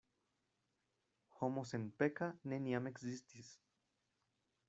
[1.41, 3.55] Homo senpeka neniam ekzistis.